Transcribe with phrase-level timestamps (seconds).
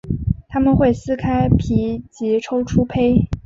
[0.47, 3.29] 它们会撕开种皮及抽出胚。